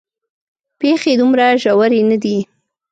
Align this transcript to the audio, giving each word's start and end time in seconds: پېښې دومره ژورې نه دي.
پېښې 0.79 1.13
دومره 1.21 1.45
ژورې 1.63 2.01
نه 2.09 2.17
دي. 2.23 2.37